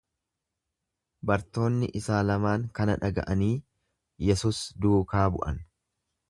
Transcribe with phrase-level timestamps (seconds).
[1.31, 3.51] Bartoonni isaa lamaan kana dhaga'anii,
[4.31, 5.63] Yesus duukaa bu'an.